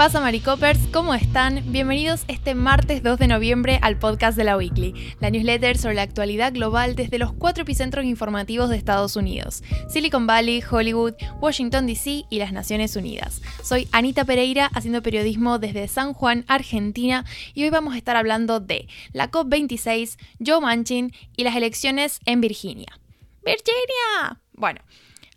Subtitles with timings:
[0.00, 0.78] pasa, Maricopers?
[0.94, 1.62] ¿Cómo están?
[1.72, 6.00] Bienvenidos este martes 2 de noviembre al podcast de la Weekly, la newsletter sobre la
[6.00, 12.24] actualidad global desde los cuatro epicentros informativos de Estados Unidos: Silicon Valley, Hollywood, Washington DC
[12.30, 13.42] y las Naciones Unidas.
[13.62, 18.58] Soy Anita Pereira, haciendo periodismo desde San Juan, Argentina, y hoy vamos a estar hablando
[18.58, 22.98] de la COP26, Joe Manchin y las elecciones en Virginia.
[23.44, 24.40] ¡Virginia!
[24.54, 24.80] Bueno.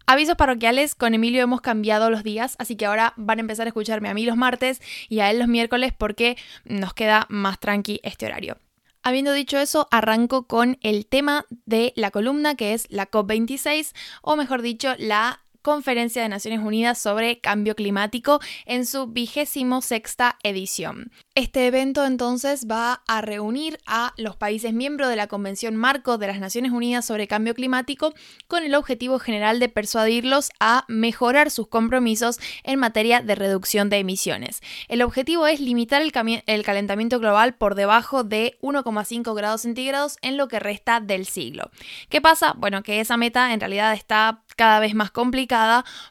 [0.05, 3.69] Avisos parroquiales, con Emilio hemos cambiado los días, así que ahora van a empezar a
[3.69, 8.01] escucharme a mí los martes y a él los miércoles porque nos queda más tranqui
[8.03, 8.57] este horario.
[9.01, 14.35] Habiendo dicho eso, arranco con el tema de la columna que es la COP26, o
[14.35, 21.09] mejor dicho, la Conferencia de Naciones Unidas sobre Cambio Climático en su vigésimo sexta edición.
[21.35, 26.27] Este evento entonces va a reunir a los países miembros de la Convención Marco de
[26.27, 28.13] las Naciones Unidas sobre Cambio Climático
[28.47, 33.99] con el objetivo general de persuadirlos a mejorar sus compromisos en materia de reducción de
[33.99, 34.59] emisiones.
[34.89, 36.11] El objetivo es limitar el,
[36.45, 41.71] el calentamiento global por debajo de 1,5 grados centígrados en lo que resta del siglo.
[42.09, 42.53] ¿Qué pasa?
[42.57, 45.52] Bueno, que esa meta en realidad está cada vez más complicada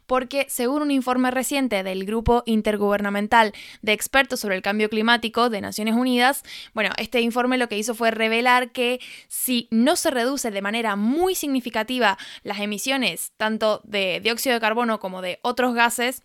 [0.07, 5.61] porque según un informe reciente del Grupo Intergubernamental de Expertos sobre el Cambio Climático de
[5.61, 10.51] Naciones Unidas, bueno, este informe lo que hizo fue revelar que si no se reduce
[10.51, 16.23] de manera muy significativa las emisiones tanto de dióxido de carbono como de otros gases,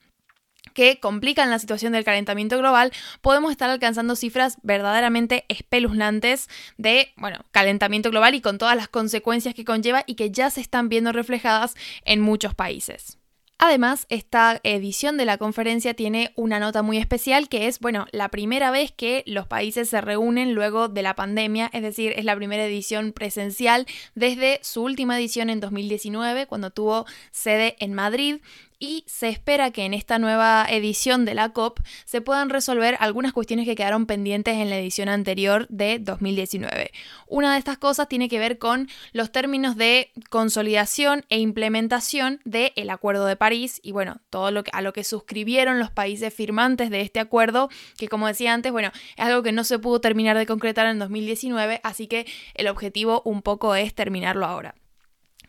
[0.75, 7.45] que complican la situación del calentamiento global, podemos estar alcanzando cifras verdaderamente espeluznantes de, bueno,
[7.51, 11.13] calentamiento global y con todas las consecuencias que conlleva y que ya se están viendo
[11.13, 13.19] reflejadas en muchos países.
[13.61, 18.29] Además, esta edición de la conferencia tiene una nota muy especial que es, bueno, la
[18.29, 22.37] primera vez que los países se reúnen luego de la pandemia, es decir, es la
[22.37, 28.37] primera edición presencial desde su última edición en 2019, cuando tuvo sede en Madrid
[28.79, 33.33] y se espera que en esta nueva edición de la COP se puedan resolver algunas
[33.33, 36.93] cuestiones que quedaron pendientes en la edición anterior de 2019.
[37.27, 42.91] Una de estas cosas tiene que ver con los términos de consolidación e implementación del
[42.91, 46.91] Acuerdo de París y bueno, todo lo que, a lo que suscribieron los países firmantes
[46.91, 50.39] de este acuerdo, que como decía antes, bueno, es algo que no se pudo terminar
[50.39, 54.75] de concretar en 2019, así que el objetivo un poco es terminarlo ahora.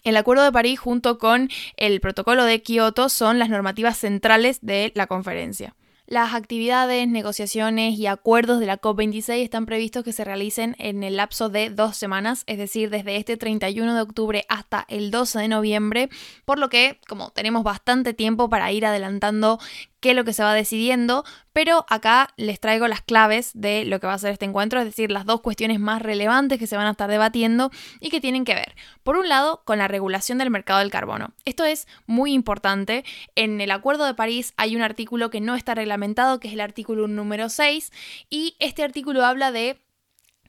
[0.09, 4.92] El Acuerdo de París junto con el Protocolo de Kioto son las normativas centrales de
[4.96, 5.75] la conferencia.
[6.08, 11.18] Las actividades, negociaciones y acuerdos de la COP26 están previstos que se realicen en el
[11.18, 15.48] lapso de dos semanas, es decir, desde este 31 de octubre hasta el 12 de
[15.48, 16.09] noviembre,
[16.46, 19.59] por lo que, como tenemos bastante tiempo para ir adelantando
[20.00, 21.24] qué es lo que se va decidiendo,
[21.54, 24.86] pero acá les traigo las claves de lo que va a ser este encuentro, es
[24.86, 28.46] decir, las dos cuestiones más relevantes que se van a estar debatiendo y que tienen
[28.46, 31.34] que ver, por un lado, con la regulación del mercado del carbono.
[31.46, 33.04] Esto es muy importante.
[33.36, 36.62] En el Acuerdo de París hay un artículo que no está reglamentado, que es el
[36.62, 37.92] artículo número 6,
[38.30, 39.81] y este artículo habla de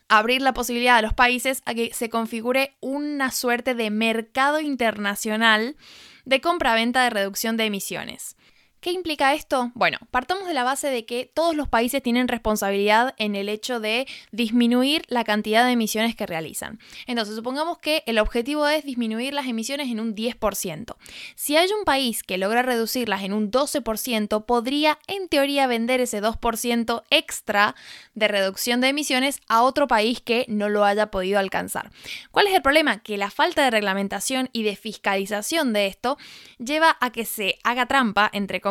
[0.08, 5.76] abrir la posibilidad a los países a que se configure una suerte de mercado internacional
[6.24, 8.36] de compra-venta de reducción de emisiones.
[8.80, 9.72] ¿Qué implica esto?
[9.74, 13.78] Bueno, partamos de la base de que todos los países tienen responsabilidad en el hecho
[13.78, 16.78] de disminuir la cantidad de emisiones que realizan.
[17.06, 20.96] Entonces, supongamos que el objetivo es disminuir las emisiones en un 10%.
[21.34, 26.22] Si hay un país que logra reducirlas en un 12%, podría en teoría vender ese
[26.22, 27.74] 2% extra
[28.14, 31.90] de reducción de emisiones a otro país que no lo haya podido alcanzar.
[32.30, 33.00] ¿Cuál es el problema?
[33.02, 36.16] Que la falta de reglamentación y de fiscalización de esto
[36.58, 38.62] lleva a que se haga trampa entre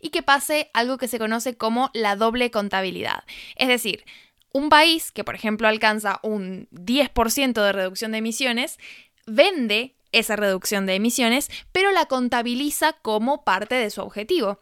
[0.00, 3.24] y que pase algo que se conoce como la doble contabilidad.
[3.56, 4.04] Es decir,
[4.52, 8.78] un país que, por ejemplo, alcanza un 10% de reducción de emisiones,
[9.26, 14.58] vende esa reducción de emisiones, pero la contabiliza como parte de su objetivo.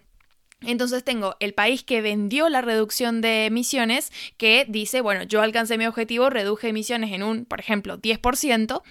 [0.62, 5.78] Entonces tengo el país que vendió la reducción de emisiones, que dice, bueno, yo alcancé
[5.78, 8.82] mi objetivo, reduje emisiones en un, por ejemplo, 10%,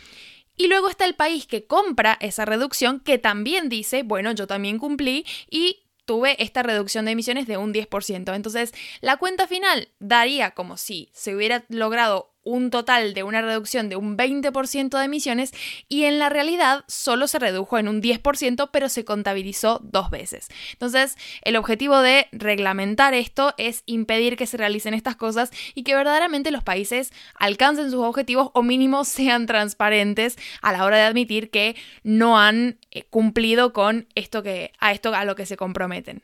[0.56, 4.78] y luego está el país que compra esa reducción, que también dice, bueno, yo también
[4.78, 8.36] cumplí y tuve esta reducción de emisiones de un 10%.
[8.36, 13.90] Entonces, la cuenta final daría como si se hubiera logrado un total de una reducción
[13.90, 15.52] de un 20% de emisiones
[15.88, 20.50] y en la realidad solo se redujo en un 10%, pero se contabilizó dos veces.
[20.74, 25.96] Entonces, el objetivo de reglamentar esto es impedir que se realicen estas cosas y que
[25.96, 31.50] verdaderamente los países alcancen sus objetivos o mínimo sean transparentes a la hora de admitir
[31.50, 36.22] que no han eh, cumplido con esto que a esto a lo que se comprometen.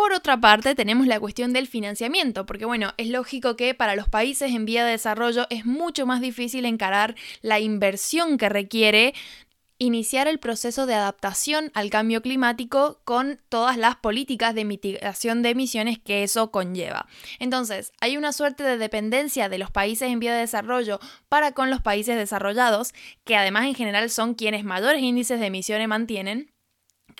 [0.00, 4.08] Por otra parte, tenemos la cuestión del financiamiento, porque bueno, es lógico que para los
[4.08, 9.12] países en vía de desarrollo es mucho más difícil encarar la inversión que requiere
[9.76, 15.50] iniciar el proceso de adaptación al cambio climático con todas las políticas de mitigación de
[15.50, 17.06] emisiones que eso conlleva.
[17.38, 20.98] Entonces, hay una suerte de dependencia de los países en vía de desarrollo
[21.28, 22.94] para con los países desarrollados,
[23.24, 26.50] que además en general son quienes mayores índices de emisiones mantienen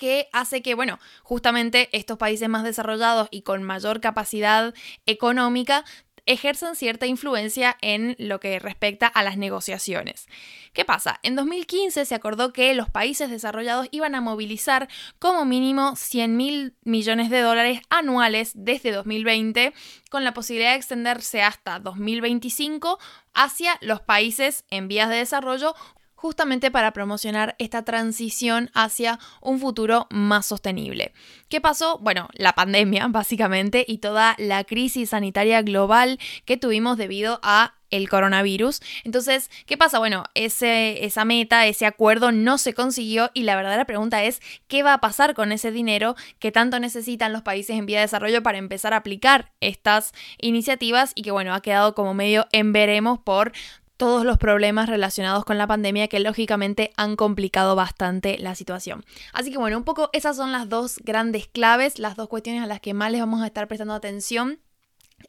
[0.01, 4.73] que hace que, bueno, justamente estos países más desarrollados y con mayor capacidad
[5.05, 5.85] económica
[6.25, 10.25] ejerzan cierta influencia en lo que respecta a las negociaciones.
[10.73, 11.19] ¿Qué pasa?
[11.21, 14.89] En 2015 se acordó que los países desarrollados iban a movilizar
[15.19, 19.71] como mínimo 100 mil millones de dólares anuales desde 2020,
[20.09, 22.97] con la posibilidad de extenderse hasta 2025
[23.35, 25.75] hacia los países en vías de desarrollo
[26.21, 31.13] justamente para promocionar esta transición hacia un futuro más sostenible.
[31.49, 31.97] ¿Qué pasó?
[31.97, 38.07] Bueno, la pandemia básicamente y toda la crisis sanitaria global que tuvimos debido a el
[38.07, 38.79] coronavirus.
[39.03, 39.99] Entonces, ¿qué pasa?
[39.99, 44.81] Bueno, ese, esa meta, ese acuerdo no se consiguió y la verdadera pregunta es, ¿qué
[44.81, 48.41] va a pasar con ese dinero que tanto necesitan los países en vía de desarrollo
[48.41, 53.19] para empezar a aplicar estas iniciativas y que, bueno, ha quedado como medio en veremos
[53.19, 53.51] por
[54.01, 59.05] todos los problemas relacionados con la pandemia que lógicamente han complicado bastante la situación.
[59.31, 62.65] Así que bueno, un poco esas son las dos grandes claves, las dos cuestiones a
[62.65, 64.57] las que más les vamos a estar prestando atención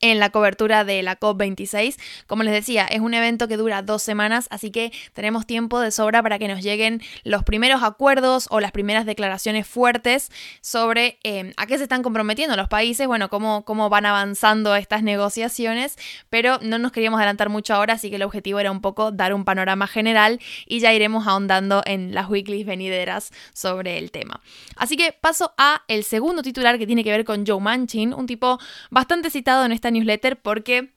[0.01, 1.97] en la cobertura de la COP26.
[2.27, 5.91] Como les decía, es un evento que dura dos semanas, así que tenemos tiempo de
[5.91, 10.31] sobra para que nos lleguen los primeros acuerdos o las primeras declaraciones fuertes
[10.61, 15.03] sobre eh, a qué se están comprometiendo los países, bueno, cómo, cómo van avanzando estas
[15.03, 15.97] negociaciones,
[16.31, 19.35] pero no nos queríamos adelantar mucho ahora, así que el objetivo era un poco dar
[19.35, 24.41] un panorama general y ya iremos ahondando en las weeklies venideras sobre el tema.
[24.77, 28.27] Así que paso a el segundo titular que tiene que ver con Joe Manchin, un
[28.27, 28.59] tipo
[28.91, 30.93] bastante citado en esta newsletter porque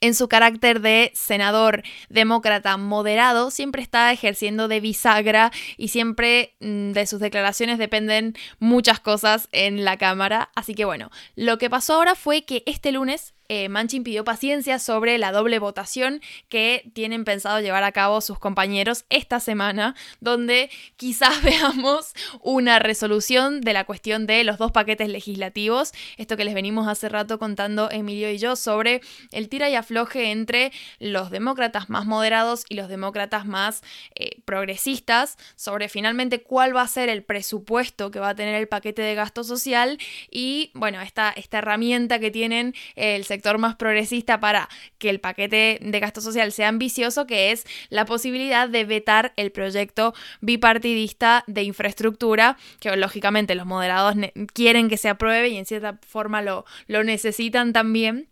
[0.00, 6.92] en su carácter de senador demócrata moderado, siempre está ejerciendo de bisagra y siempre mm,
[6.92, 10.50] de sus declaraciones dependen muchas cosas en la Cámara.
[10.56, 14.78] Así que bueno, lo que pasó ahora fue que este lunes eh, Manchin pidió paciencia
[14.78, 20.70] sobre la doble votación que tienen pensado llevar a cabo sus compañeros esta semana, donde
[20.96, 22.12] quizás veamos
[22.42, 27.08] una resolución de la cuestión de los dos paquetes legislativos, esto que les venimos hace
[27.08, 29.00] rato contando Emilio y yo sobre
[29.32, 33.82] el tira y afloje entre los demócratas más moderados y los demócratas más
[34.14, 38.68] eh, progresistas, sobre finalmente cuál va a ser el presupuesto que va a tener el
[38.68, 39.98] paquete de gasto social
[40.30, 44.68] y bueno, esta, esta herramienta que tienen el sector sector más progresista para
[44.98, 49.52] que el paquete de gasto social sea ambicioso, que es la posibilidad de vetar el
[49.52, 54.16] proyecto bipartidista de infraestructura, que lógicamente los moderados
[54.52, 58.28] quieren que se apruebe y en cierta forma lo, lo necesitan también.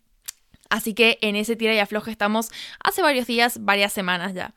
[0.71, 2.51] Así que en ese tira y afloje estamos
[2.83, 4.55] hace varios días, varias semanas ya.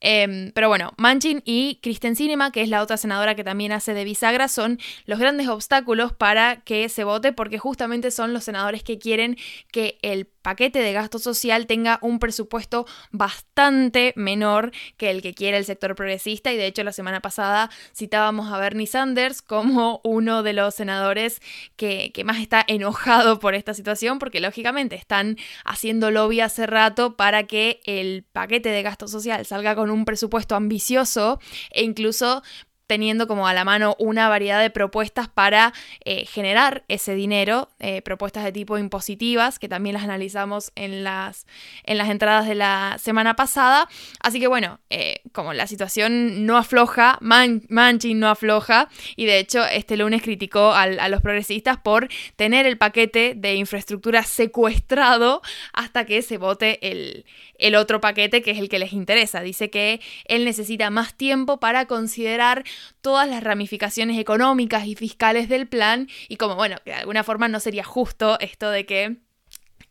[0.00, 3.92] Em, pero bueno, Manchin y Kristen Cinema, que es la otra senadora que también hace
[3.92, 8.82] de bisagra, son los grandes obstáculos para que se vote porque justamente son los senadores
[8.82, 9.36] que quieren
[9.70, 15.58] que el paquete de gasto social tenga un presupuesto bastante menor que el que quiere
[15.58, 16.52] el sector progresista.
[16.52, 21.42] Y de hecho la semana pasada citábamos a Bernie Sanders como uno de los senadores
[21.76, 27.16] que, que más está enojado por esta situación porque lógicamente están haciendo lobby hace rato
[27.16, 32.42] para que el paquete de gasto social salga con un presupuesto ambicioso e incluso
[32.90, 35.72] teniendo como a la mano una variedad de propuestas para
[36.04, 41.46] eh, generar ese dinero, eh, propuestas de tipo impositivas, que también las analizamos en las,
[41.84, 43.88] en las entradas de la semana pasada.
[44.18, 49.64] Así que bueno, eh, como la situación no afloja, Manchin no afloja, y de hecho
[49.64, 55.42] este lunes criticó a los progresistas por tener el paquete de infraestructura secuestrado
[55.72, 57.24] hasta que se vote el,
[57.60, 59.42] el otro paquete que es el que les interesa.
[59.42, 62.64] Dice que él necesita más tiempo para considerar
[63.00, 67.48] todas las ramificaciones económicas y fiscales del plan y como, bueno, que de alguna forma
[67.48, 69.16] no sería justo esto de que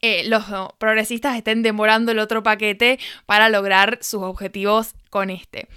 [0.02, 0.46] eh, los
[0.78, 5.68] progresistas estén demorando el otro paquete para lograr sus objetivos con este.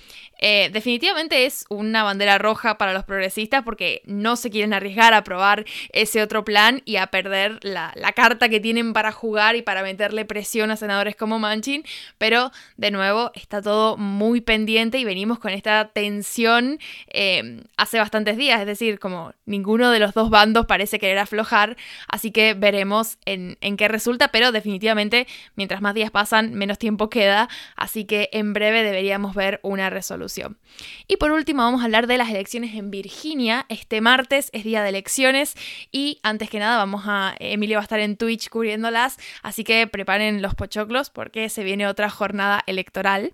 [0.44, 5.22] Eh, definitivamente es una bandera roja para los progresistas porque no se quieren arriesgar a
[5.22, 9.84] probar ese otro plan y a perder la, carta que tienen para jugar y para
[9.84, 11.84] meterle presión a senadores como Manchin,
[12.18, 18.36] pero de nuevo está todo muy pendiente y venimos con esta tensión eh, hace bastantes
[18.36, 21.76] días, es decir, como ninguno de los dos bandos parece querer aflojar,
[22.08, 27.08] así que veremos en, en qué resulta, pero definitivamente mientras más días pasan, menos tiempo
[27.08, 30.58] queda, así que en breve deberíamos ver una resolución.
[31.06, 33.66] Y por último vamos a hablar de las elecciones en Virginia.
[33.68, 35.54] Este martes es día de elecciones
[35.90, 39.86] y antes que nada vamos a, Emilio va a estar en Twitch cubriéndolas, así que
[39.86, 43.32] preparen los pochoclos porque se viene otra jornada electoral.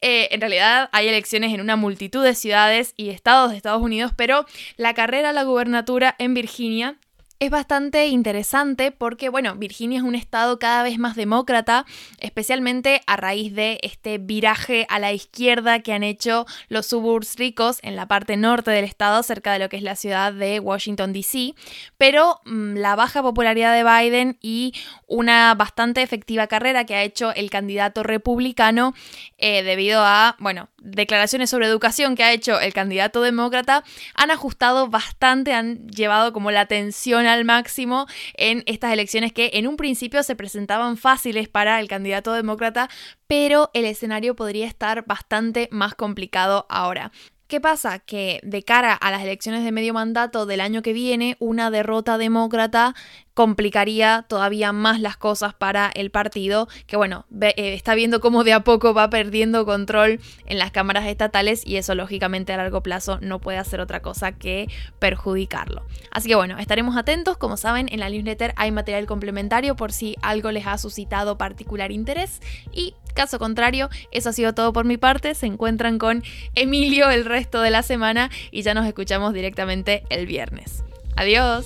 [0.00, 4.12] Eh, en realidad hay elecciones en una multitud de ciudades y estados de Estados Unidos,
[4.16, 6.96] pero la carrera a la gubernatura en Virginia
[7.38, 11.84] es bastante interesante porque, bueno, Virginia es un estado cada vez más demócrata,
[12.18, 17.78] especialmente a raíz de este viraje a la izquierda que han hecho los suburbs ricos
[17.82, 21.12] en la parte norte del estado, cerca de lo que es la ciudad de Washington,
[21.12, 21.54] D.C.
[21.98, 24.72] Pero mm, la baja popularidad de Biden y
[25.06, 28.94] una bastante efectiva carrera que ha hecho el candidato republicano
[29.36, 34.88] eh, debido a, bueno, declaraciones sobre educación que ha hecho el candidato demócrata, han ajustado
[34.88, 40.22] bastante, han llevado como la atención al máximo en estas elecciones que en un principio
[40.22, 42.88] se presentaban fáciles para el candidato demócrata,
[43.26, 47.12] pero el escenario podría estar bastante más complicado ahora.
[47.48, 48.00] ¿Qué pasa?
[48.00, 52.18] Que de cara a las elecciones de medio mandato del año que viene, una derrota
[52.18, 52.96] demócrata
[53.34, 58.52] complicaría todavía más las cosas para el partido, que bueno, eh, está viendo cómo de
[58.52, 63.18] a poco va perdiendo control en las cámaras estatales y eso lógicamente a largo plazo
[63.20, 64.66] no puede hacer otra cosa que
[64.98, 65.86] perjudicarlo.
[66.10, 70.16] Así que bueno, estaremos atentos, como saben, en la newsletter hay material complementario por si
[70.20, 72.40] algo les ha suscitado particular interés
[72.72, 76.22] y caso contrario, eso ha sido todo por mi parte, se encuentran con
[76.54, 80.84] Emilio el resto de la semana y ya nos escuchamos directamente el viernes.
[81.16, 81.64] Adiós.